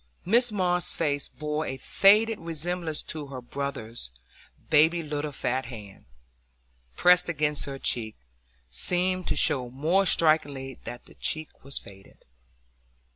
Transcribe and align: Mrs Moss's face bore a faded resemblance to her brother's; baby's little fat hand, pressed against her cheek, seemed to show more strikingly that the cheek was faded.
Mrs 0.25 0.53
Moss's 0.53 0.91
face 0.91 1.27
bore 1.27 1.67
a 1.67 1.77
faded 1.77 2.39
resemblance 2.39 3.03
to 3.03 3.27
her 3.27 3.39
brother's; 3.39 4.09
baby's 4.71 5.05
little 5.07 5.31
fat 5.31 5.65
hand, 5.67 6.05
pressed 6.95 7.29
against 7.29 7.65
her 7.65 7.77
cheek, 7.77 8.15
seemed 8.67 9.27
to 9.27 9.35
show 9.35 9.69
more 9.69 10.07
strikingly 10.07 10.79
that 10.85 11.05
the 11.05 11.13
cheek 11.13 11.63
was 11.63 11.77
faded. 11.77 12.25